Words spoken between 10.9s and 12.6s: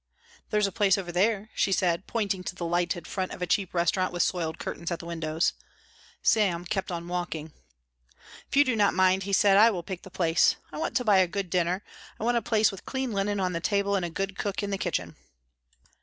to buy a good dinner. I want a